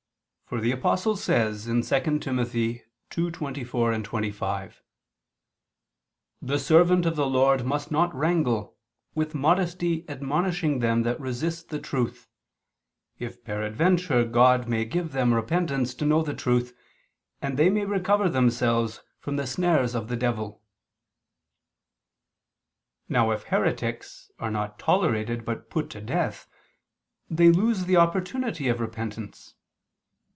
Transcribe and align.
For 0.45 0.59
the 0.59 0.73
Apostle 0.73 1.15
says 1.15 1.63
(2 1.63 1.79
Tim. 1.79 2.19
2:24, 2.19 4.03
25): 4.03 4.83
"The 6.41 6.59
servant 6.59 7.05
of 7.05 7.15
the 7.15 7.25
Lord 7.25 7.63
must 7.63 7.89
not 7.89 8.13
wrangle... 8.13 8.75
with 9.15 9.33
modesty 9.33 10.03
admonishing 10.09 10.79
them 10.79 11.03
that 11.03 11.21
resist 11.21 11.69
the 11.69 11.79
truth, 11.79 12.27
if 13.17 13.41
peradventure 13.45 14.25
God 14.25 14.67
may 14.67 14.83
give 14.83 15.13
them 15.13 15.33
repentance 15.33 15.93
to 15.93 16.05
know 16.05 16.21
the 16.21 16.33
truth, 16.35 16.75
and 17.41 17.55
they 17.55 17.69
may 17.69 17.85
recover 17.85 18.27
themselves 18.27 19.01
from 19.21 19.37
the 19.37 19.47
snares 19.47 19.95
of 19.95 20.09
the 20.09 20.17
devil." 20.17 20.61
Now 23.07 23.31
if 23.31 23.43
heretics 23.43 24.29
are 24.37 24.51
not 24.51 24.77
tolerated 24.77 25.45
but 25.45 25.69
put 25.69 25.89
to 25.91 26.01
death, 26.01 26.45
they 27.29 27.49
lose 27.49 27.85
the 27.85 27.95
opportunity 27.95 28.67
of 28.67 28.81
repentance. 28.81 29.55